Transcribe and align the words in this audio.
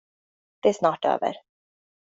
Det 0.59 0.69
är 0.69 0.73
snart 0.73 1.05
över. 1.05 1.35